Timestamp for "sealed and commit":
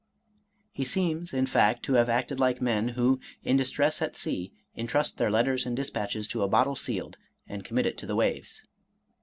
6.75-7.85